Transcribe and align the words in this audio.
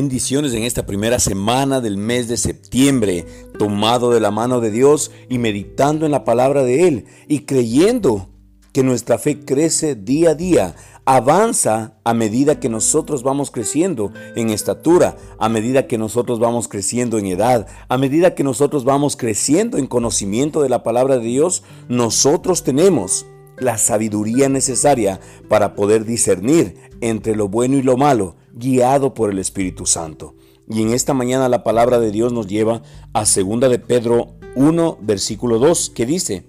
Bendiciones 0.00 0.54
en 0.54 0.62
esta 0.62 0.86
primera 0.86 1.18
semana 1.18 1.80
del 1.80 1.96
mes 1.96 2.28
de 2.28 2.36
septiembre, 2.36 3.26
tomado 3.58 4.12
de 4.12 4.20
la 4.20 4.30
mano 4.30 4.60
de 4.60 4.70
Dios 4.70 5.10
y 5.28 5.38
meditando 5.38 6.06
en 6.06 6.12
la 6.12 6.22
palabra 6.22 6.62
de 6.62 6.86
Él 6.86 7.06
y 7.26 7.40
creyendo 7.40 8.28
que 8.72 8.84
nuestra 8.84 9.18
fe 9.18 9.40
crece 9.40 9.96
día 9.96 10.30
a 10.30 10.34
día, 10.36 10.76
avanza 11.04 11.98
a 12.04 12.14
medida 12.14 12.60
que 12.60 12.68
nosotros 12.68 13.24
vamos 13.24 13.50
creciendo 13.50 14.12
en 14.36 14.50
estatura, 14.50 15.16
a 15.40 15.48
medida 15.48 15.88
que 15.88 15.98
nosotros 15.98 16.38
vamos 16.38 16.68
creciendo 16.68 17.18
en 17.18 17.26
edad, 17.26 17.66
a 17.88 17.98
medida 17.98 18.36
que 18.36 18.44
nosotros 18.44 18.84
vamos 18.84 19.16
creciendo 19.16 19.78
en 19.78 19.88
conocimiento 19.88 20.62
de 20.62 20.68
la 20.68 20.84
palabra 20.84 21.18
de 21.18 21.26
Dios, 21.26 21.64
nosotros 21.88 22.62
tenemos 22.62 23.26
la 23.56 23.78
sabiduría 23.78 24.48
necesaria 24.48 25.18
para 25.48 25.74
poder 25.74 26.04
discernir 26.04 26.76
entre 27.00 27.34
lo 27.34 27.48
bueno 27.48 27.76
y 27.76 27.82
lo 27.82 27.96
malo, 27.96 28.36
guiado 28.58 29.14
por 29.14 29.30
el 29.30 29.38
Espíritu 29.38 29.86
Santo. 29.86 30.34
Y 30.68 30.82
en 30.82 30.92
esta 30.92 31.14
mañana 31.14 31.48
la 31.48 31.62
palabra 31.62 31.98
de 31.98 32.10
Dios 32.10 32.32
nos 32.32 32.46
lleva 32.46 32.82
a 33.12 33.20
2 33.20 33.60
de 33.60 33.78
Pedro 33.78 34.34
1, 34.54 34.98
versículo 35.00 35.58
2, 35.58 35.90
que 35.90 36.04
dice, 36.04 36.46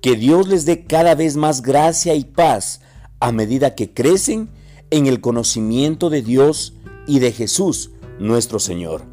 que 0.00 0.16
Dios 0.16 0.48
les 0.48 0.64
dé 0.64 0.84
cada 0.84 1.14
vez 1.14 1.36
más 1.36 1.62
gracia 1.62 2.14
y 2.14 2.24
paz 2.24 2.80
a 3.18 3.32
medida 3.32 3.74
que 3.74 3.92
crecen 3.92 4.48
en 4.90 5.06
el 5.06 5.20
conocimiento 5.20 6.10
de 6.10 6.22
Dios 6.22 6.74
y 7.06 7.18
de 7.18 7.32
Jesús, 7.32 7.90
nuestro 8.18 8.58
Señor. 8.58 9.04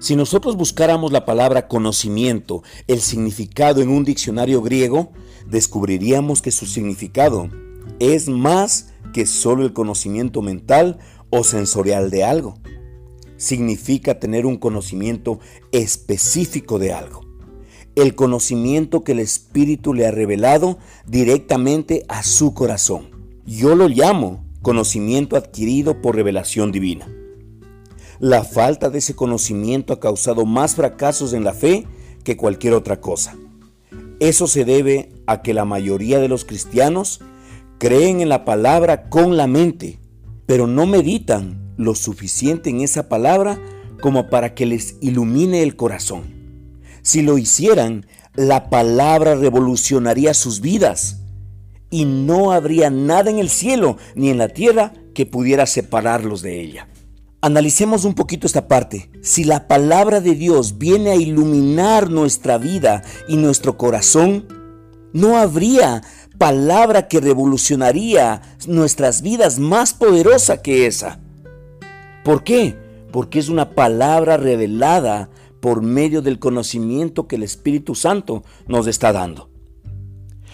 Si 0.00 0.16
nosotros 0.16 0.56
buscáramos 0.56 1.12
la 1.12 1.24
palabra 1.24 1.68
conocimiento, 1.68 2.62
el 2.86 3.00
significado 3.00 3.80
en 3.80 3.88
un 3.88 4.04
diccionario 4.04 4.62
griego, 4.62 5.12
descubriríamos 5.48 6.42
que 6.42 6.52
su 6.52 6.66
significado 6.66 7.48
es 7.98 8.28
más 8.28 8.90
que 9.12 9.26
solo 9.26 9.64
el 9.64 9.72
conocimiento 9.72 10.42
mental 10.42 10.98
o 11.30 11.44
sensorial 11.44 12.10
de 12.10 12.24
algo. 12.24 12.58
Significa 13.36 14.18
tener 14.18 14.46
un 14.46 14.56
conocimiento 14.56 15.40
específico 15.72 16.78
de 16.78 16.92
algo. 16.92 17.20
El 17.94 18.14
conocimiento 18.14 19.04
que 19.04 19.12
el 19.12 19.20
Espíritu 19.20 19.94
le 19.94 20.06
ha 20.06 20.10
revelado 20.10 20.78
directamente 21.06 22.04
a 22.08 22.22
su 22.22 22.54
corazón. 22.54 23.10
Yo 23.44 23.74
lo 23.74 23.88
llamo 23.88 24.44
conocimiento 24.62 25.36
adquirido 25.36 26.02
por 26.02 26.16
revelación 26.16 26.72
divina. 26.72 27.08
La 28.20 28.42
falta 28.42 28.90
de 28.90 28.98
ese 28.98 29.14
conocimiento 29.14 29.92
ha 29.92 30.00
causado 30.00 30.44
más 30.44 30.74
fracasos 30.74 31.32
en 31.32 31.44
la 31.44 31.54
fe 31.54 31.86
que 32.24 32.36
cualquier 32.36 32.74
otra 32.74 33.00
cosa. 33.00 33.36
Eso 34.20 34.48
se 34.48 34.64
debe 34.64 35.10
a 35.26 35.42
que 35.42 35.54
la 35.54 35.64
mayoría 35.64 36.18
de 36.18 36.28
los 36.28 36.44
cristianos 36.44 37.20
creen 37.78 38.20
en 38.20 38.28
la 38.28 38.44
palabra 38.44 39.08
con 39.08 39.36
la 39.36 39.46
mente, 39.46 40.00
pero 40.48 40.66
no 40.66 40.86
meditan 40.86 41.74
lo 41.76 41.94
suficiente 41.94 42.70
en 42.70 42.80
esa 42.80 43.10
palabra 43.10 43.60
como 44.00 44.30
para 44.30 44.54
que 44.54 44.64
les 44.64 44.96
ilumine 45.02 45.62
el 45.62 45.76
corazón. 45.76 46.22
Si 47.02 47.20
lo 47.20 47.36
hicieran, 47.36 48.06
la 48.34 48.70
palabra 48.70 49.34
revolucionaría 49.34 50.32
sus 50.32 50.62
vidas 50.62 51.20
y 51.90 52.06
no 52.06 52.52
habría 52.52 52.88
nada 52.88 53.30
en 53.30 53.38
el 53.38 53.50
cielo 53.50 53.98
ni 54.14 54.30
en 54.30 54.38
la 54.38 54.48
tierra 54.48 54.94
que 55.14 55.26
pudiera 55.26 55.66
separarlos 55.66 56.40
de 56.40 56.62
ella. 56.62 56.88
Analicemos 57.42 58.06
un 58.06 58.14
poquito 58.14 58.46
esta 58.46 58.68
parte. 58.68 59.10
Si 59.22 59.44
la 59.44 59.68
palabra 59.68 60.22
de 60.22 60.34
Dios 60.34 60.78
viene 60.78 61.10
a 61.10 61.16
iluminar 61.16 62.08
nuestra 62.08 62.56
vida 62.56 63.02
y 63.28 63.36
nuestro 63.36 63.76
corazón, 63.76 64.46
no 65.12 65.38
habría 65.38 66.02
palabra 66.38 67.08
que 67.08 67.20
revolucionaría 67.20 68.42
nuestras 68.66 69.22
vidas 69.22 69.58
más 69.58 69.94
poderosa 69.94 70.62
que 70.62 70.86
esa. 70.86 71.20
¿Por 72.24 72.44
qué? 72.44 72.76
Porque 73.12 73.38
es 73.38 73.48
una 73.48 73.70
palabra 73.70 74.36
revelada 74.36 75.30
por 75.60 75.82
medio 75.82 76.22
del 76.22 76.38
conocimiento 76.38 77.26
que 77.26 77.36
el 77.36 77.42
Espíritu 77.42 77.94
Santo 77.94 78.44
nos 78.66 78.86
está 78.86 79.12
dando. 79.12 79.50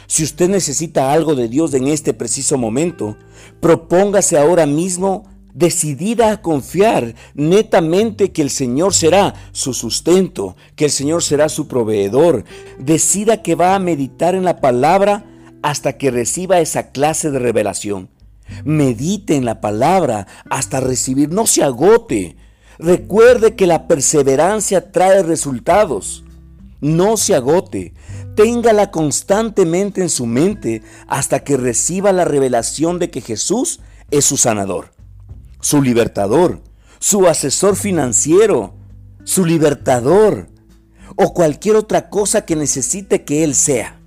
Si 0.07 0.23
usted 0.23 0.49
necesita 0.49 1.13
algo 1.13 1.35
de 1.35 1.49
Dios 1.49 1.73
en 1.75 1.89
este 1.89 2.15
preciso 2.15 2.59
momento, 2.59 3.17
propóngase 3.61 4.39
ahora 4.39 4.67
mismo 4.67 5.25
decidida 5.55 6.33
a 6.33 6.43
confiar 6.43 7.15
netamente 7.35 8.33
que 8.33 8.43
el 8.43 8.51
Señor 8.51 8.93
será 8.93 9.35
su 9.53 9.73
sustento, 9.73 10.57
que 10.77 10.87
el 10.87 10.91
Señor 10.91 11.23
será 11.23 11.49
su 11.49 11.69
proveedor. 11.69 12.45
Decida 12.79 13.43
que 13.43 13.55
va 13.55 13.75
a 13.75 13.79
meditar 13.79 14.35
en 14.35 14.45
la 14.45 14.61
palabra 14.61 15.25
hasta 15.63 15.97
que 15.97 16.11
reciba 16.11 16.61
esa 16.61 16.91
clase 16.91 17.31
de 17.31 17.39
revelación. 17.39 18.11
Medite 18.65 19.37
en 19.37 19.47
la 19.47 19.61
palabra 19.61 20.27
hasta 20.51 20.81
recibir, 20.81 21.31
no 21.31 21.47
se 21.47 21.63
agote. 21.63 22.37
Recuerde 22.79 23.55
que 23.55 23.67
la 23.67 23.87
perseverancia 23.87 24.93
trae 24.93 25.23
resultados. 25.23 26.25
No 26.81 27.17
se 27.17 27.35
agote. 27.35 27.95
Téngala 28.35 28.91
constantemente 28.91 30.03
en 30.03 30.11
su 30.11 30.27
mente 30.27 30.83
hasta 31.07 31.45
que 31.45 31.57
reciba 31.57 32.13
la 32.13 32.25
revelación 32.25 32.99
de 32.99 33.11
que 33.11 33.21
Jesús 33.21 33.81
es 34.11 34.25
su 34.25 34.37
sanador, 34.37 34.94
su 35.65 35.81
libertador, 35.81 36.61
su 36.99 37.27
asesor 37.27 37.75
financiero, 37.75 38.75
su 39.25 39.47
libertador 39.47 40.49
o 41.17 41.33
cualquier 41.33 41.77
otra 41.77 42.11
cosa 42.11 42.45
que 42.45 42.55
necesite 42.55 43.25
que 43.25 43.45
Él 43.45 43.55
sea. 43.55 43.99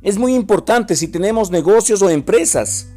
Es 0.00 0.16
muy 0.16 0.34
importante 0.34 0.96
si 0.96 1.08
tenemos 1.08 1.50
negocios 1.50 2.00
o 2.00 2.08
empresas. 2.08 2.88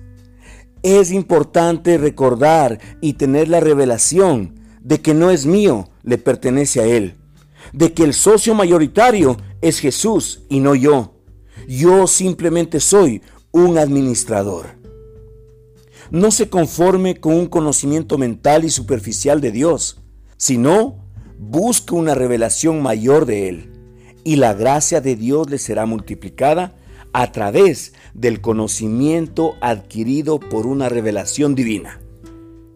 Es 0.84 1.12
importante 1.12 1.98
recordar 1.98 2.80
y 3.02 3.14
tener 3.14 3.50
la 3.50 3.60
revelación 3.60 4.56
de 4.80 5.02
que 5.02 5.14
no 5.14 5.30
es 5.30 5.46
mío, 5.46 5.90
le 6.04 6.18
pertenece 6.18 6.80
a 6.80 6.86
Él. 6.86 7.18
De 7.74 7.92
que 7.92 8.06
el 8.06 8.14
socio 8.14 8.56
mayoritario 8.56 9.36
es 9.60 9.80
Jesús 9.80 10.44
y 10.48 10.62
no 10.62 10.76
yo. 10.76 11.14
Yo 11.68 12.08
simplemente 12.08 12.80
soy 12.80 13.22
un 13.52 13.78
administrador. 13.78 14.81
No 16.12 16.30
se 16.30 16.50
conforme 16.50 17.22
con 17.22 17.36
un 17.36 17.46
conocimiento 17.46 18.18
mental 18.18 18.66
y 18.66 18.70
superficial 18.70 19.40
de 19.40 19.54
Dios, 19.54 20.02
sino 20.36 21.06
busque 21.40 21.96
una 21.96 22.16
revelación 22.16 22.82
mayor 22.82 23.26
de 23.26 23.48
Él, 23.48 23.72
y 24.26 24.36
la 24.36 24.54
gracia 24.54 25.00
de 25.00 25.16
Dios 25.16 25.50
le 25.50 25.58
será 25.58 25.86
multiplicada 25.86 26.76
a 27.14 27.32
través 27.32 27.94
del 28.14 28.42
conocimiento 28.42 29.56
adquirido 29.62 30.42
por 30.42 30.68
una 30.68 30.90
revelación 30.90 31.56
divina. 31.56 32.02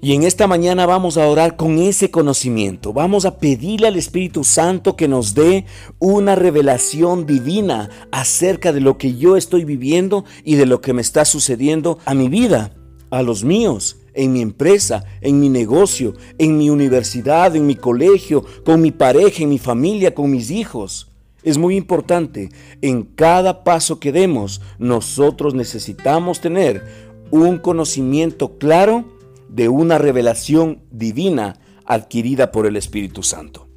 Y 0.02 0.14
en 0.14 0.24
esta 0.24 0.48
mañana 0.48 0.86
vamos 0.86 1.18
a 1.18 1.28
orar 1.28 1.58
con 1.58 1.80
ese 1.80 2.12
conocimiento. 2.12 2.94
Vamos 2.94 3.26
a 3.26 3.38
pedirle 3.38 3.88
al 3.88 3.98
Espíritu 3.98 4.46
Santo 4.46 4.96
que 4.96 5.08
nos 5.08 5.34
dé 5.34 5.66
una 6.00 6.36
revelación 6.36 7.26
divina 7.26 7.90
acerca 8.12 8.72
de 8.72 8.80
lo 8.80 8.98
que 8.98 9.16
yo 9.16 9.36
estoy 9.36 9.66
viviendo 9.66 10.24
y 10.46 10.56
de 10.56 10.68
lo 10.68 10.80
que 10.80 10.94
me 10.94 11.02
está 11.02 11.26
sucediendo 11.26 11.98
a 12.06 12.14
mi 12.14 12.30
vida, 12.30 12.75
a 13.10 13.22
los 13.22 13.44
míos, 13.44 13.98
en 14.14 14.34
mi 14.34 14.42
empresa, 14.42 15.04
en 15.22 15.40
mi 15.40 15.50
negocio, 15.50 16.14
en 16.38 16.58
mi 16.58 16.70
universidad, 16.70 17.56
en 17.56 17.68
mi 17.68 17.76
colegio, 17.76 18.44
con 18.66 18.82
mi 18.82 18.92
pareja, 18.92 19.44
en 19.44 19.50
mi 19.50 19.60
familia, 19.60 20.16
con 20.16 20.32
mis 20.32 20.52
hijos. 20.52 21.12
Es 21.44 21.58
muy 21.58 21.76
importante, 21.76 22.50
en 22.82 23.04
cada 23.04 23.64
paso 23.64 24.00
que 24.00 24.12
demos, 24.12 24.62
nosotros 24.80 25.54
necesitamos 25.54 26.42
tener 26.42 26.84
un 27.30 27.60
conocimiento 27.60 28.58
claro 28.58 29.06
de 29.50 29.70
una 29.70 29.98
revelación 29.98 30.82
divina 30.92 31.60
adquirida 31.86 32.52
por 32.52 32.66
el 32.66 32.76
Espíritu 32.76 33.22
Santo. 33.22 33.68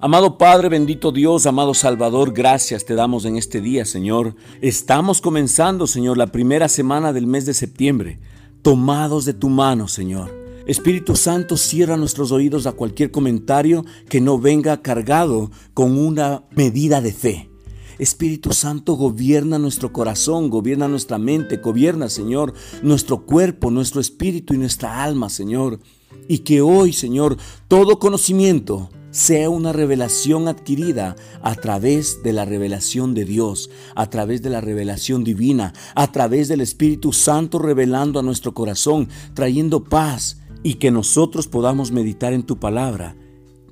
Amado 0.00 0.36
Padre, 0.36 0.68
bendito 0.68 1.12
Dios, 1.12 1.46
amado 1.46 1.74
Salvador, 1.74 2.32
gracias 2.32 2.84
te 2.84 2.94
damos 2.94 3.24
en 3.24 3.36
este 3.36 3.60
día, 3.60 3.84
Señor. 3.84 4.34
Estamos 4.60 5.20
comenzando, 5.20 5.86
Señor, 5.86 6.18
la 6.18 6.26
primera 6.26 6.68
semana 6.68 7.12
del 7.12 7.26
mes 7.26 7.46
de 7.46 7.54
septiembre, 7.54 8.18
tomados 8.62 9.24
de 9.24 9.34
tu 9.34 9.48
mano, 9.48 9.88
Señor. 9.88 10.42
Espíritu 10.66 11.16
Santo, 11.16 11.56
cierra 11.56 11.96
nuestros 11.96 12.30
oídos 12.30 12.66
a 12.66 12.72
cualquier 12.72 13.10
comentario 13.10 13.84
que 14.08 14.20
no 14.20 14.38
venga 14.38 14.80
cargado 14.80 15.50
con 15.74 15.98
una 15.98 16.44
medida 16.54 17.00
de 17.00 17.12
fe. 17.12 17.50
Espíritu 17.98 18.52
Santo, 18.52 18.94
gobierna 18.94 19.58
nuestro 19.58 19.92
corazón, 19.92 20.50
gobierna 20.50 20.88
nuestra 20.88 21.18
mente, 21.18 21.56
gobierna, 21.58 22.08
Señor, 22.08 22.54
nuestro 22.82 23.26
cuerpo, 23.26 23.70
nuestro 23.70 24.00
espíritu 24.00 24.54
y 24.54 24.58
nuestra 24.58 25.02
alma, 25.02 25.28
Señor. 25.28 25.80
Y 26.28 26.38
que 26.38 26.60
hoy, 26.60 26.92
Señor, 26.92 27.36
todo 27.68 27.98
conocimiento 27.98 28.88
sea 29.12 29.48
una 29.48 29.72
revelación 29.72 30.48
adquirida 30.48 31.14
a 31.42 31.54
través 31.54 32.24
de 32.24 32.32
la 32.32 32.44
revelación 32.44 33.14
de 33.14 33.24
Dios, 33.24 33.70
a 33.94 34.10
través 34.10 34.42
de 34.42 34.50
la 34.50 34.60
revelación 34.60 35.22
divina, 35.22 35.72
a 35.94 36.10
través 36.10 36.48
del 36.48 36.60
Espíritu 36.60 37.12
Santo 37.12 37.60
revelando 37.60 38.18
a 38.18 38.22
nuestro 38.24 38.52
corazón, 38.52 39.08
trayendo 39.34 39.84
paz, 39.84 40.38
y 40.62 40.74
que 40.74 40.90
nosotros 40.90 41.48
podamos 41.48 41.92
meditar 41.92 42.32
en 42.32 42.44
tu 42.44 42.58
palabra, 42.58 43.16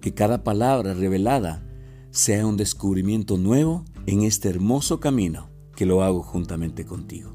que 0.00 0.14
cada 0.14 0.44
palabra 0.44 0.94
revelada 0.94 1.66
sea 2.10 2.46
un 2.46 2.56
descubrimiento 2.56 3.36
nuevo 3.36 3.84
en 4.06 4.22
este 4.22 4.48
hermoso 4.48 5.00
camino 5.00 5.48
que 5.76 5.86
lo 5.86 6.02
hago 6.02 6.22
juntamente 6.22 6.84
contigo. 6.84 7.32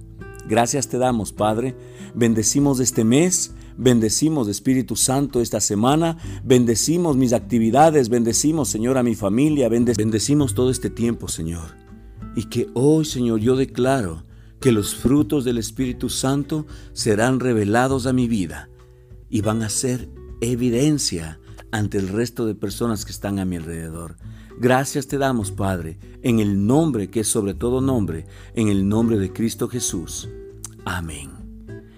Gracias 0.48 0.88
te 0.88 0.98
damos, 0.98 1.32
Padre. 1.32 1.76
Bendecimos 2.14 2.80
este 2.80 3.04
mes. 3.04 3.54
Bendecimos, 3.78 4.48
Espíritu 4.48 4.96
Santo, 4.96 5.42
esta 5.42 5.60
semana. 5.60 6.18
Bendecimos 6.44 7.18
mis 7.18 7.34
actividades. 7.34 8.10
Bendecimos, 8.10 8.70
Señor, 8.70 8.98
a 8.98 9.04
mi 9.04 9.16
familia. 9.16 9.70
Bendecimos 9.70 10.54
todo 10.54 10.70
este 10.70 10.90
tiempo, 10.90 11.28
Señor. 11.28 11.76
Y 12.36 12.46
que 12.46 12.70
hoy, 12.74 13.06
Señor, 13.06 13.40
yo 13.40 13.56
declaro 13.56 14.24
que 14.60 14.72
los 14.72 14.96
frutos 14.96 15.46
del 15.46 15.58
Espíritu 15.58 16.10
Santo 16.10 16.66
serán 16.94 17.40
revelados 17.40 18.08
a 18.08 18.14
mi 18.14 18.28
vida 18.28 18.70
y 19.30 19.42
van 19.42 19.62
a 19.62 19.70
ser 19.70 20.10
evidencia 20.42 21.40
ante 21.72 21.98
el 21.98 22.08
resto 22.08 22.46
de 22.46 22.56
personas 22.56 23.06
que 23.06 23.12
están 23.12 23.40
a 23.40 23.46
mi 23.46 23.58
alrededor. 23.58 24.18
Gracias 24.58 25.08
te 25.08 25.18
damos, 25.18 25.52
Padre, 25.52 26.00
en 26.22 26.40
el 26.40 26.66
nombre 26.66 27.10
que 27.10 27.22
es 27.22 27.28
sobre 27.28 27.54
todo 27.54 27.82
nombre, 27.82 28.26
en 28.54 28.70
el 28.70 28.88
nombre 28.88 29.18
de 29.18 29.34
Cristo 29.34 29.68
Jesús. 29.68 30.30
Amén. 30.86 31.35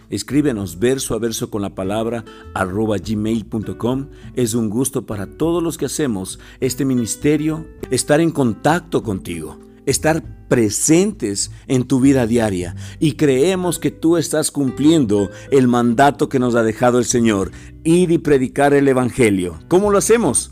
Escríbenos 0.10 0.80
verso 0.80 1.14
a 1.16 1.20
verso 1.20 1.50
con 1.50 1.62
la 1.62 1.76
palabra 1.76 2.24
arroba 2.54 2.98
gmail.com. 2.98 4.08
Es 4.36 4.54
un 4.54 4.70
gusto 4.70 5.06
para 5.06 5.26
todos 5.26 5.62
los 5.62 5.78
que 5.78 5.86
hacemos 5.86 6.40
este 6.60 6.86
ministerio 6.86 7.66
estar 7.92 8.22
en 8.22 8.32
contacto 8.32 9.04
contigo 9.04 9.60
estar 9.88 10.22
presentes 10.50 11.50
en 11.68 11.86
tu 11.86 12.00
vida 12.00 12.28
diaria 12.28 12.76
y 13.00 13.14
creemos 13.14 13.80
que 13.80 13.90
tú 13.90 14.18
estás 14.18 14.52
cumpliendo 14.52 15.32
el 15.50 15.68
mandato 15.68 16.30
que 16.30 16.40
nos 16.40 16.56
ha 16.56 16.64
dejado 16.64 17.00
el 17.00 17.06
Señor, 17.06 17.52
ir 17.84 18.12
y 18.12 18.18
predicar 18.18 18.74
el 18.74 18.88
Evangelio. 18.88 19.60
¿Cómo 19.70 19.90
lo 19.90 19.98
hacemos? 19.98 20.52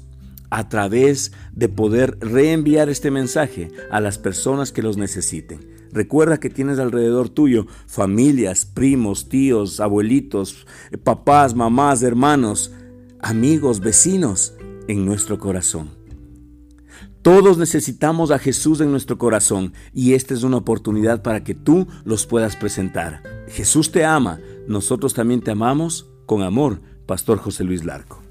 A 0.49 0.69
través 0.69 1.33
de 1.51 1.67
poder 1.67 2.17
reenviar 2.21 2.89
este 2.89 3.11
mensaje 3.11 3.71
a 3.91 3.99
las 3.99 4.17
personas 4.17 4.71
que 4.71 4.81
los 4.81 4.95
necesiten. 4.95 5.74
Recuerda 5.95 6.41
que 6.41 6.49
tienes 6.49 6.77
alrededor 6.77 7.29
tuyo 7.29 7.67
familias, 7.87 8.65
primos, 8.65 9.29
tíos, 9.29 9.79
abuelitos, 9.79 10.67
papás, 11.05 11.55
mamás, 11.55 12.03
hermanos, 12.03 12.73
amigos, 13.21 13.79
vecinos 13.79 14.53
en 14.89 15.05
nuestro 15.05 15.39
corazón. 15.39 15.89
Todos 17.21 17.57
necesitamos 17.57 18.31
a 18.31 18.39
Jesús 18.39 18.81
en 18.81 18.91
nuestro 18.91 19.17
corazón 19.17 19.71
y 19.93 20.15
esta 20.15 20.33
es 20.33 20.43
una 20.43 20.57
oportunidad 20.57 21.23
para 21.23 21.45
que 21.45 21.55
tú 21.55 21.87
los 22.03 22.25
puedas 22.25 22.57
presentar. 22.57 23.23
Jesús 23.47 23.93
te 23.93 24.03
ama, 24.03 24.41
nosotros 24.67 25.13
también 25.13 25.39
te 25.39 25.51
amamos 25.51 26.11
con 26.25 26.43
amor, 26.43 26.81
Pastor 27.05 27.37
José 27.37 27.63
Luis 27.63 27.85
Larco. 27.85 28.24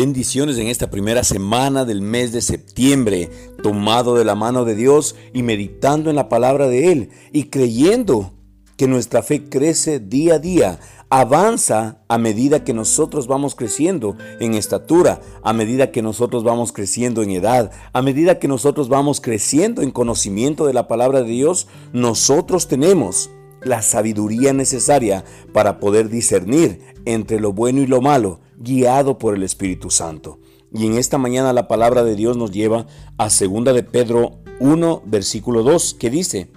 Bendiciones 0.00 0.56
en 0.56 0.68
esta 0.68 0.88
primera 0.88 1.22
semana 1.24 1.84
del 1.84 2.00
mes 2.00 2.32
de 2.32 2.40
septiembre, 2.40 3.28
tomado 3.62 4.14
de 4.14 4.24
la 4.24 4.34
mano 4.34 4.64
de 4.64 4.74
Dios 4.74 5.14
y 5.34 5.42
meditando 5.42 6.08
en 6.08 6.16
la 6.16 6.30
palabra 6.30 6.68
de 6.68 6.90
Él 6.90 7.10
y 7.34 7.50
creyendo 7.50 8.32
que 8.78 8.88
nuestra 8.88 9.22
fe 9.22 9.50
crece 9.50 10.00
día 10.00 10.36
a 10.36 10.38
día, 10.38 10.80
avanza 11.10 12.00
a 12.08 12.16
medida 12.16 12.64
que 12.64 12.72
nosotros 12.72 13.26
vamos 13.26 13.54
creciendo 13.54 14.16
en 14.40 14.54
estatura, 14.54 15.20
a 15.42 15.52
medida 15.52 15.90
que 15.90 16.00
nosotros 16.00 16.44
vamos 16.44 16.72
creciendo 16.72 17.22
en 17.22 17.32
edad, 17.32 17.70
a 17.92 18.00
medida 18.00 18.38
que 18.38 18.48
nosotros 18.48 18.88
vamos 18.88 19.20
creciendo 19.20 19.82
en 19.82 19.90
conocimiento 19.90 20.64
de 20.64 20.72
la 20.72 20.88
palabra 20.88 21.20
de 21.20 21.28
Dios, 21.28 21.68
nosotros 21.92 22.68
tenemos 22.68 23.28
la 23.62 23.82
sabiduría 23.82 24.54
necesaria 24.54 25.26
para 25.52 25.78
poder 25.78 26.08
discernir 26.08 26.80
entre 27.04 27.38
lo 27.38 27.52
bueno 27.52 27.82
y 27.82 27.86
lo 27.86 28.00
malo 28.00 28.40
guiado 28.60 29.18
por 29.18 29.34
el 29.34 29.42
Espíritu 29.42 29.90
Santo. 29.90 30.38
Y 30.72 30.86
en 30.86 30.96
esta 30.96 31.18
mañana 31.18 31.52
la 31.52 31.66
palabra 31.66 32.04
de 32.04 32.14
Dios 32.14 32.36
nos 32.36 32.52
lleva 32.52 32.86
a 33.18 33.24
2 33.24 33.64
de 33.74 33.82
Pedro 33.82 34.38
1, 34.60 35.02
versículo 35.04 35.64
2, 35.64 35.94
que 35.94 36.10
dice, 36.10 36.48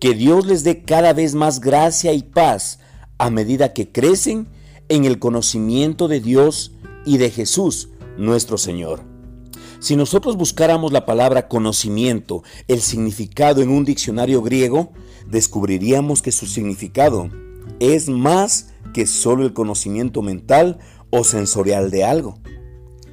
que 0.00 0.14
Dios 0.14 0.46
les 0.46 0.64
dé 0.64 0.82
cada 0.82 1.12
vez 1.12 1.34
más 1.34 1.60
gracia 1.60 2.12
y 2.12 2.22
paz 2.22 2.80
a 3.18 3.30
medida 3.30 3.72
que 3.72 3.92
crecen 3.92 4.48
en 4.88 5.04
el 5.04 5.18
conocimiento 5.18 6.08
de 6.08 6.20
Dios 6.20 6.72
y 7.04 7.18
de 7.18 7.30
Jesús, 7.30 7.90
nuestro 8.18 8.58
Señor. 8.58 9.02
Si 9.78 9.94
nosotros 9.94 10.36
buscáramos 10.36 10.92
la 10.92 11.06
palabra 11.06 11.48
conocimiento, 11.48 12.42
el 12.66 12.80
significado 12.80 13.62
en 13.62 13.70
un 13.70 13.84
diccionario 13.84 14.42
griego, 14.42 14.92
descubriríamos 15.28 16.22
que 16.22 16.32
su 16.32 16.46
significado 16.46 17.30
es 17.78 18.08
más 18.08 18.70
que 18.94 19.06
solo 19.06 19.44
el 19.44 19.52
conocimiento 19.52 20.22
mental 20.22 20.78
o 21.10 21.24
sensorial 21.24 21.90
de 21.90 22.04
algo. 22.04 22.38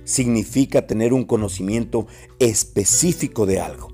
Significa 0.04 0.86
tener 0.88 1.14
un 1.14 1.24
conocimiento 1.24 2.08
específico 2.40 3.46
de 3.46 3.60
algo. 3.60 3.90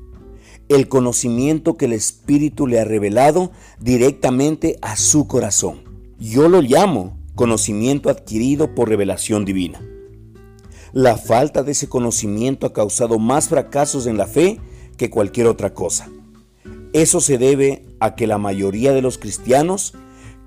El 0.67 0.87
conocimiento 0.87 1.77
que 1.77 1.85
el 1.85 1.93
Espíritu 1.93 2.67
le 2.67 2.79
ha 2.79 2.85
revelado 2.85 3.51
directamente 3.79 4.77
a 4.81 4.95
su 4.95 5.27
corazón. 5.27 5.83
Yo 6.19 6.49
lo 6.49 6.61
llamo 6.61 7.17
conocimiento 7.35 8.09
adquirido 8.09 8.75
por 8.75 8.89
revelación 8.89 9.45
divina. 9.45 9.81
La 10.91 11.17
falta 11.17 11.63
de 11.63 11.71
ese 11.71 11.87
conocimiento 11.87 12.65
ha 12.67 12.73
causado 12.73 13.19
más 13.19 13.47
fracasos 13.47 14.07
en 14.07 14.17
la 14.17 14.27
fe 14.27 14.59
que 14.97 15.09
cualquier 15.09 15.47
otra 15.47 15.73
cosa. 15.73 16.09
Eso 16.93 17.21
se 17.21 17.37
debe 17.37 17.85
a 17.99 18.15
que 18.15 18.27
la 18.27 18.37
mayoría 18.37 18.91
de 18.91 19.01
los 19.01 19.17
cristianos 19.17 19.93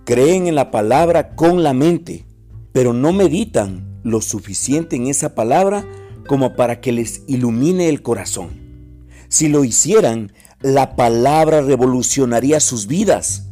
creen 0.04 0.48
en 0.48 0.54
la 0.54 0.70
palabra 0.70 1.36
con 1.36 1.62
la 1.62 1.72
mente, 1.72 2.26
pero 2.72 2.92
no 2.92 3.12
meditan 3.12 4.00
lo 4.02 4.20
suficiente 4.20 4.96
en 4.96 5.06
esa 5.06 5.34
palabra 5.34 5.84
como 6.26 6.54
para 6.54 6.80
que 6.80 6.92
les 6.92 7.22
ilumine 7.26 7.88
el 7.88 8.02
corazón. 8.02 8.50
Si 9.28 9.48
lo 9.48 9.64
hicieran, 9.64 10.32
la 10.60 10.96
palabra 10.96 11.60
revolucionaría 11.60 12.60
sus 12.60 12.86
vidas 12.86 13.48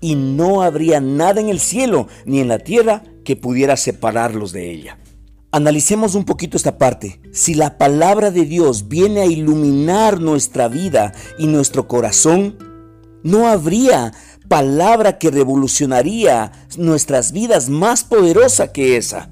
y 0.00 0.14
no 0.14 0.62
habría 0.62 1.00
nada 1.00 1.40
en 1.40 1.48
el 1.48 1.60
cielo 1.60 2.08
ni 2.24 2.40
en 2.40 2.48
la 2.48 2.58
tierra 2.58 3.02
que 3.24 3.36
pudiera 3.36 3.76
separarlos 3.76 4.52
de 4.52 4.70
ella. 4.70 4.98
Analicemos 5.52 6.14
un 6.14 6.24
poquito 6.24 6.56
esta 6.56 6.76
parte. 6.76 7.20
Si 7.32 7.54
la 7.54 7.78
palabra 7.78 8.30
de 8.30 8.44
Dios 8.44 8.88
viene 8.88 9.20
a 9.20 9.26
iluminar 9.26 10.20
nuestra 10.20 10.68
vida 10.68 11.14
y 11.38 11.46
nuestro 11.46 11.88
corazón, 11.88 12.58
no 13.22 13.48
habría 13.48 14.12
palabra 14.48 15.18
que 15.18 15.30
revolucionaría 15.30 16.52
nuestras 16.76 17.32
vidas 17.32 17.68
más 17.68 18.04
poderosa 18.04 18.72
que 18.72 18.96
esa. 18.96 19.30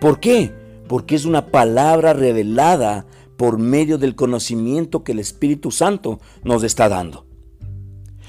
¿Por 0.00 0.20
qué? 0.20 0.52
Porque 0.88 1.14
es 1.14 1.24
una 1.24 1.46
palabra 1.46 2.12
revelada 2.12 3.06
por 3.36 3.58
medio 3.58 3.98
del 3.98 4.14
conocimiento 4.14 5.04
que 5.04 5.12
el 5.12 5.18
Espíritu 5.18 5.70
Santo 5.70 6.20
nos 6.44 6.62
está 6.62 6.88
dando. 6.88 7.26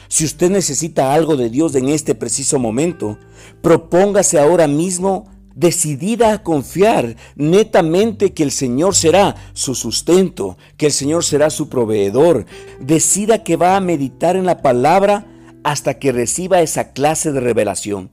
Si 0.08 0.26
usted 0.26 0.52
necesita 0.52 1.14
algo 1.14 1.36
de 1.36 1.50
Dios 1.50 1.74
en 1.76 1.90
este 1.90 2.14
preciso 2.14 2.60
momento, 2.60 3.18
propóngase 3.62 4.40
ahora 4.40 4.68
mismo 4.68 5.26
decidida 5.56 6.34
a 6.34 6.44
confiar 6.44 7.16
netamente 7.36 8.34
que 8.34 8.44
el 8.44 8.52
Señor 8.52 8.96
será 8.96 9.36
su 9.54 9.76
sustento, 9.76 10.58
que 10.78 10.88
el 10.88 10.92
Señor 10.92 11.24
será 11.24 11.50
su 11.50 11.70
proveedor. 11.70 12.46
Decida 12.80 13.44
que 13.44 13.56
va 13.56 13.76
a 13.76 13.82
meditar 13.82 14.36
en 14.36 14.46
la 14.46 14.62
palabra 14.62 15.33
hasta 15.64 15.96
que 15.96 16.12
reciba 16.12 16.62
esa 16.62 16.92
clase 16.92 17.32
de 17.32 17.40
revelación. 17.40 18.12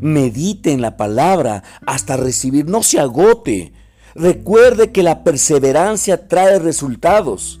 Medite 0.00 0.72
en 0.72 0.80
la 0.80 0.96
palabra 0.96 1.62
hasta 1.86 2.16
recibir, 2.16 2.66
no 2.66 2.82
se 2.82 3.00
agote. 3.00 3.72
Recuerde 4.14 4.92
que 4.92 5.02
la 5.02 5.24
perseverancia 5.24 6.28
trae 6.28 6.58
resultados. 6.58 7.60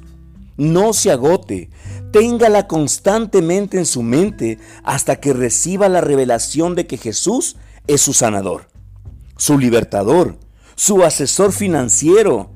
No 0.56 0.92
se 0.92 1.10
agote. 1.10 1.70
Téngala 2.12 2.66
constantemente 2.66 3.78
en 3.78 3.86
su 3.86 4.02
mente 4.02 4.58
hasta 4.82 5.16
que 5.16 5.32
reciba 5.32 5.88
la 5.88 6.00
revelación 6.00 6.74
de 6.74 6.86
que 6.86 6.96
Jesús 6.96 7.56
es 7.86 8.00
su 8.00 8.12
sanador, 8.12 8.68
su 9.36 9.58
libertador, 9.58 10.38
su 10.74 11.02
asesor 11.04 11.52
financiero, 11.52 12.50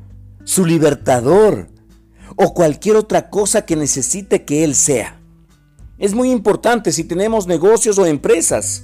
su 0.45 0.65
libertador 0.65 1.69
o 2.37 2.55
cualquier 2.55 2.97
otra 2.97 3.31
cosa 3.31 3.67
que 3.67 3.77
necesite 3.77 4.45
que 4.45 4.65
Él 4.65 4.75
sea. 4.75 5.22
Es 6.03 6.17
muy 6.17 6.33
importante 6.33 6.91
si 6.91 7.05
tenemos 7.05 7.47
negocios 7.47 7.97
o 7.97 8.07
empresas. 8.07 8.83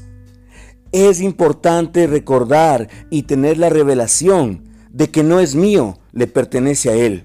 Es 0.92 1.20
importante 1.20 2.06
recordar 2.06 2.88
y 3.10 3.24
tener 3.24 3.58
la 3.58 3.70
revelación 3.70 4.68
de 4.92 5.10
que 5.10 5.24
no 5.24 5.40
es 5.40 5.56
mío, 5.56 5.98
le 6.12 6.28
pertenece 6.28 6.90
a 6.90 6.94
Él. 6.94 7.24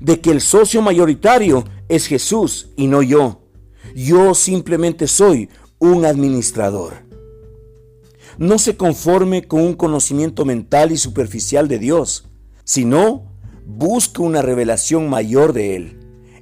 De 0.00 0.22
que 0.22 0.30
el 0.30 0.40
socio 0.40 0.80
mayoritario 0.80 1.64
es 1.90 2.06
Jesús 2.06 2.70
y 2.78 2.86
no 2.86 3.02
yo. 3.02 3.42
Yo 3.94 4.32
simplemente 4.34 5.06
soy 5.06 5.50
un 5.78 6.06
administrador. 6.06 6.94
No 8.38 8.58
se 8.58 8.78
conforme 8.78 9.46
con 9.46 9.60
un 9.60 9.74
conocimiento 9.74 10.46
mental 10.46 10.92
y 10.92 10.96
superficial 10.96 11.68
de 11.68 11.78
Dios, 11.78 12.26
sino 12.64 13.36
busque 13.66 14.22
una 14.22 14.40
revelación 14.40 15.10
mayor 15.10 15.52
de 15.52 15.76
Él, 15.76 15.98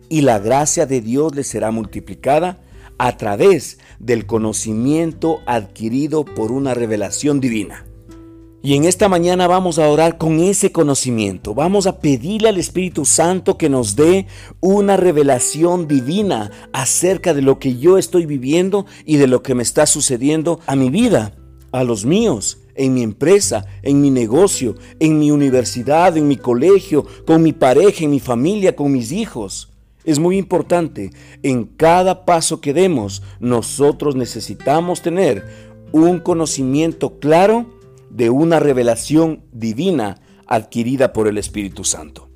y 0.08 0.20
la 0.20 0.38
gracia 0.38 0.86
de 0.86 1.00
Dios 1.00 1.34
le 1.34 1.42
será 1.42 1.72
multiplicada 1.72 2.60
a 2.98 3.16
través 3.16 3.78
del 3.98 4.26
conocimiento 4.26 5.40
adquirido 5.46 6.24
por 6.24 6.52
una 6.52 6.74
revelación 6.74 7.40
divina. 7.40 7.84
Y 8.64 8.76
en 8.76 8.84
esta 8.84 9.10
mañana 9.10 9.46
vamos 9.46 9.78
a 9.78 9.90
orar 9.90 10.16
con 10.16 10.40
ese 10.40 10.72
conocimiento. 10.72 11.54
Vamos 11.54 11.86
a 11.86 12.00
pedirle 12.00 12.48
al 12.48 12.56
Espíritu 12.56 13.04
Santo 13.04 13.58
que 13.58 13.68
nos 13.68 13.94
dé 13.94 14.26
una 14.60 14.96
revelación 14.96 15.86
divina 15.86 16.50
acerca 16.72 17.34
de 17.34 17.42
lo 17.42 17.58
que 17.58 17.76
yo 17.76 17.98
estoy 17.98 18.24
viviendo 18.24 18.86
y 19.04 19.18
de 19.18 19.26
lo 19.26 19.42
que 19.42 19.54
me 19.54 19.62
está 19.62 19.84
sucediendo 19.84 20.60
a 20.66 20.76
mi 20.76 20.88
vida, 20.88 21.36
a 21.72 21.84
los 21.84 22.06
míos, 22.06 22.62
en 22.74 22.94
mi 22.94 23.02
empresa, 23.02 23.66
en 23.82 24.00
mi 24.00 24.10
negocio, 24.10 24.76
en 24.98 25.18
mi 25.18 25.30
universidad, 25.30 26.16
en 26.16 26.26
mi 26.26 26.38
colegio, 26.38 27.04
con 27.26 27.42
mi 27.42 27.52
pareja, 27.52 28.04
en 28.04 28.12
mi 28.12 28.20
familia, 28.20 28.74
con 28.74 28.92
mis 28.92 29.12
hijos. 29.12 29.73
Es 30.04 30.18
muy 30.18 30.36
importante, 30.36 31.12
en 31.42 31.64
cada 31.64 32.24
paso 32.24 32.60
que 32.60 32.74
demos, 32.74 33.22
nosotros 33.40 34.16
necesitamos 34.16 35.00
tener 35.00 35.44
un 35.92 36.20
conocimiento 36.20 37.18
claro 37.18 37.66
de 38.10 38.30
una 38.30 38.60
revelación 38.60 39.42
divina 39.52 40.20
adquirida 40.46 41.12
por 41.12 41.26
el 41.26 41.38
Espíritu 41.38 41.84
Santo. 41.84 42.28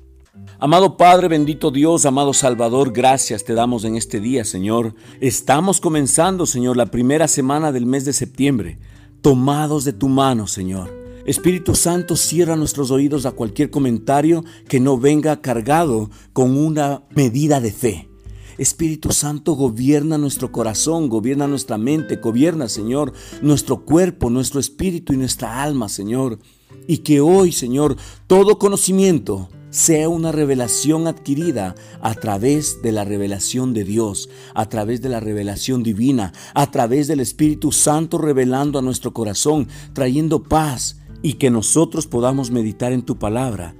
Amado 0.61 0.97
Padre, 0.97 1.29
bendito 1.29 1.71
Dios, 1.71 2.05
amado 2.05 2.33
Salvador, 2.33 2.91
gracias 2.91 3.45
te 3.45 3.53
damos 3.53 3.85
en 3.85 3.95
este 3.95 4.19
día, 4.19 4.43
Señor. 4.43 4.93
Estamos 5.21 5.79
comenzando, 5.79 6.45
Señor, 6.45 6.75
la 6.75 6.87
primera 6.87 7.29
semana 7.29 7.71
del 7.71 7.85
mes 7.85 8.03
de 8.03 8.11
septiembre, 8.11 8.77
tomados 9.21 9.85
de 9.85 9.93
tu 9.93 10.09
mano, 10.09 10.47
Señor. 10.47 10.98
Espíritu 11.29 11.75
Santo, 11.75 12.15
cierra 12.15 12.55
nuestros 12.55 12.89
oídos 12.89 13.27
a 13.27 13.33
cualquier 13.33 13.69
comentario 13.69 14.43
que 14.67 14.79
no 14.79 14.97
venga 14.97 15.41
cargado 15.41 16.09
con 16.33 16.57
una 16.57 17.03
medida 17.15 17.61
de 17.61 17.71
fe. 17.71 18.09
Espíritu 18.57 19.11
Santo, 19.11 19.53
gobierna 19.53 20.17
nuestro 20.17 20.51
corazón, 20.51 21.07
gobierna 21.07 21.47
nuestra 21.47 21.77
mente, 21.77 22.15
gobierna, 22.15 22.67
Señor, 22.67 23.13
nuestro 23.43 23.85
cuerpo, 23.85 24.31
nuestro 24.31 24.59
espíritu 24.59 25.13
y 25.13 25.17
nuestra 25.17 25.61
alma, 25.61 25.87
Señor. 25.87 26.39
Y 26.87 26.97
que 26.97 27.21
hoy, 27.21 27.51
Señor, 27.51 27.95
todo 28.25 28.57
conocimiento 28.57 29.49
sea 29.69 30.09
una 30.09 30.31
revelación 30.31 31.05
adquirida 31.05 31.75
a 32.01 32.15
través 32.15 32.81
de 32.81 32.91
la 32.91 33.05
revelación 33.05 33.75
de 33.75 33.83
Dios, 33.83 34.31
a 34.55 34.67
través 34.67 34.99
de 35.03 35.09
la 35.09 35.19
revelación 35.19 35.83
divina, 35.83 36.33
a 36.55 36.71
través 36.71 37.07
del 37.07 37.19
Espíritu 37.19 37.71
Santo 37.71 38.17
revelando 38.17 38.79
a 38.79 38.81
nuestro 38.81 39.13
corazón, 39.13 39.67
trayendo 39.93 40.41
paz 40.41 40.95
y 41.21 41.33
que 41.33 41.49
nosotros 41.49 42.07
podamos 42.07 42.51
meditar 42.51 42.93
en 42.93 43.01
tu 43.01 43.17
palabra, 43.17 43.75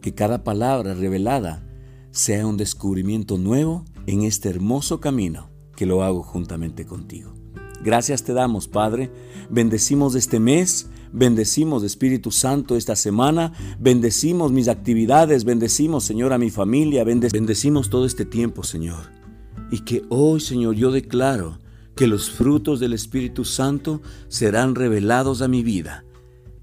que 0.00 0.14
cada 0.14 0.44
palabra 0.44 0.94
revelada 0.94 1.66
sea 2.10 2.46
un 2.46 2.56
descubrimiento 2.56 3.36
nuevo 3.36 3.84
en 4.06 4.22
este 4.22 4.48
hermoso 4.48 5.00
camino 5.00 5.50
que 5.76 5.86
lo 5.86 6.02
hago 6.02 6.22
juntamente 6.22 6.86
contigo. 6.86 7.34
Gracias 7.84 8.24
te 8.24 8.32
damos, 8.32 8.66
Padre. 8.66 9.12
Bendecimos 9.50 10.14
este 10.14 10.40
mes, 10.40 10.88
bendecimos 11.12 11.84
Espíritu 11.84 12.30
Santo 12.30 12.76
esta 12.76 12.96
semana, 12.96 13.52
bendecimos 13.78 14.50
mis 14.50 14.68
actividades, 14.68 15.44
bendecimos, 15.44 16.04
Señor, 16.04 16.32
a 16.32 16.38
mi 16.38 16.50
familia, 16.50 17.04
bendecimos 17.04 17.90
todo 17.90 18.06
este 18.06 18.24
tiempo, 18.24 18.64
Señor. 18.64 19.12
Y 19.70 19.80
que 19.80 20.02
hoy, 20.08 20.40
Señor, 20.40 20.74
yo 20.74 20.90
declaro 20.90 21.58
que 21.94 22.06
los 22.06 22.30
frutos 22.30 22.80
del 22.80 22.94
Espíritu 22.94 23.44
Santo 23.44 24.00
serán 24.28 24.74
revelados 24.74 25.42
a 25.42 25.48
mi 25.48 25.62
vida 25.62 26.04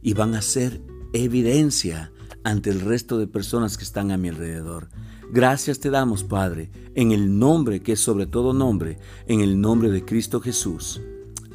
y 0.05 0.13
van 0.13 0.35
a 0.35 0.43
ser 0.43 0.81
evidencia 1.13 2.11
ante 2.43 2.69
el 2.69 2.79
resto 2.79 3.17
de 3.17 3.25
personas 3.25 3.75
que 3.75 3.83
están 3.83 4.11
a 4.11 4.17
mi 4.17 4.29
alrededor. 4.29 4.89
Gracias 5.31 5.79
te 5.79 5.89
damos, 5.89 6.23
Padre, 6.23 6.69
en 6.93 7.11
el 7.11 7.39
nombre 7.39 7.81
que 7.81 7.93
es 7.93 8.01
sobre 8.01 8.27
todo 8.27 8.53
nombre, 8.53 8.99
en 9.25 9.41
el 9.41 9.59
nombre 9.59 9.89
de 9.89 10.05
Cristo 10.05 10.39
Jesús. 10.39 11.01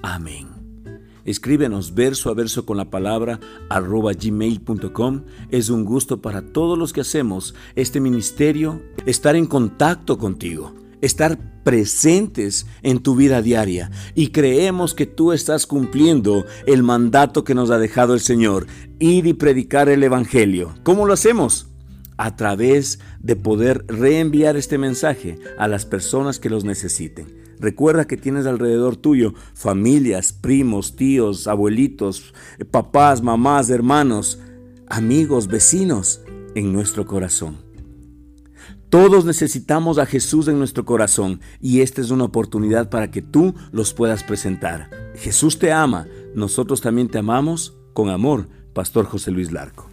Amén. 0.02 0.48
Escríbenos 1.24 1.94
verso 1.94 2.28
a 2.28 2.34
verso 2.34 2.66
con 2.66 2.76
la 2.76 2.90
palabra 2.90 3.38
arroba 3.68 4.14
gmail.com. 4.14 5.22
Es 5.50 5.70
un 5.70 5.84
gusto 5.84 6.20
para 6.20 6.42
todos 6.42 6.76
los 6.76 6.92
que 6.92 7.02
hacemos 7.02 7.54
este 7.76 8.00
ministerio 8.00 8.82
estar 9.06 9.36
en 9.36 9.46
contacto 9.46 10.18
contigo, 10.18 10.74
estar 11.00 11.38
presentes 11.64 12.66
en 12.82 13.00
tu 13.00 13.16
vida 13.16 13.42
diaria 13.42 13.90
y 14.14 14.28
creemos 14.28 14.94
que 14.94 15.06
tú 15.06 15.32
estás 15.32 15.66
cumpliendo 15.66 16.44
el 16.66 16.82
mandato 16.82 17.44
que 17.44 17.54
nos 17.54 17.70
ha 17.70 17.78
dejado 17.78 18.14
el 18.14 18.20
Señor, 18.20 18.66
ir 18.98 19.26
y 19.26 19.34
predicar 19.34 19.88
el 19.88 20.02
Evangelio. 20.02 20.74
¿Cómo 20.82 21.06
lo 21.06 21.12
hacemos? 21.12 21.66
a 22.20 22.36
través 22.36 22.98
de 23.20 23.34
poder 23.34 23.86
reenviar 23.88 24.54
este 24.58 24.76
mensaje 24.76 25.38
a 25.56 25.66
las 25.68 25.86
personas 25.86 26.38
que 26.38 26.50
los 26.50 26.64
necesiten. 26.64 27.40
Recuerda 27.58 28.06
que 28.06 28.18
tienes 28.18 28.44
alrededor 28.44 28.96
tuyo 28.96 29.32
familias, 29.54 30.34
primos, 30.34 30.96
tíos, 30.96 31.46
abuelitos, 31.46 32.34
papás, 32.70 33.22
mamás, 33.22 33.70
hermanos, 33.70 34.38
amigos, 34.86 35.46
vecinos 35.46 36.20
en 36.54 36.74
nuestro 36.74 37.06
corazón. 37.06 37.69
Todos 38.90 39.24
necesitamos 39.24 39.98
a 39.98 40.06
Jesús 40.06 40.48
en 40.48 40.58
nuestro 40.58 40.84
corazón 40.84 41.40
y 41.60 41.80
esta 41.80 42.00
es 42.00 42.10
una 42.10 42.24
oportunidad 42.24 42.90
para 42.90 43.12
que 43.12 43.22
tú 43.22 43.54
los 43.70 43.94
puedas 43.94 44.24
presentar. 44.24 44.90
Jesús 45.14 45.60
te 45.60 45.70
ama, 45.70 46.08
nosotros 46.34 46.80
también 46.80 47.06
te 47.08 47.18
amamos 47.18 47.76
con 47.92 48.10
amor, 48.10 48.48
Pastor 48.72 49.06
José 49.06 49.30
Luis 49.30 49.52
Larco. 49.52 49.89